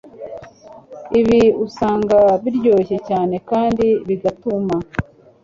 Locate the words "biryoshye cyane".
2.43-3.35